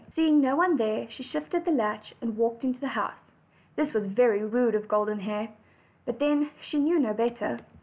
[0.15, 3.29] Seeing no one there she lifted the latch and walked into the house.
[3.75, 5.49] This was very rude of Golden Hair;
[6.05, 7.59] but then she knew no bettor.